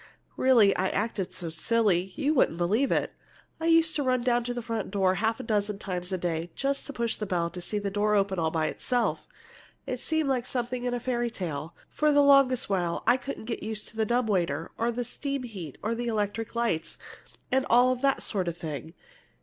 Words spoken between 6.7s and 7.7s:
to push the bell and